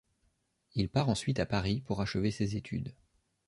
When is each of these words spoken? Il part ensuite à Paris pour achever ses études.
Il 0.73 0.89
part 0.89 1.09
ensuite 1.09 1.39
à 1.39 1.45
Paris 1.45 1.81
pour 1.81 2.01
achever 2.01 2.31
ses 2.31 2.55
études. 2.55 2.95